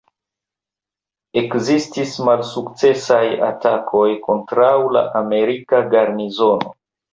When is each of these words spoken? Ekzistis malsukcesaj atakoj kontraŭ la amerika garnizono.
Ekzistis 1.41 2.15
malsukcesaj 2.29 3.21
atakoj 3.49 4.09
kontraŭ 4.31 4.73
la 4.99 5.07
amerika 5.23 5.85
garnizono. 5.95 6.77